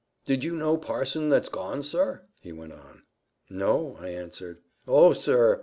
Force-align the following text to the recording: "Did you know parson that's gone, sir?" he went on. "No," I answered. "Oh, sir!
"Did 0.25 0.43
you 0.43 0.55
know 0.55 0.77
parson 0.77 1.29
that's 1.29 1.47
gone, 1.47 1.83
sir?" 1.83 2.23
he 2.41 2.51
went 2.51 2.73
on. 2.73 3.03
"No," 3.51 3.97
I 3.99 4.07
answered. 4.07 4.57
"Oh, 4.87 5.13
sir! 5.13 5.59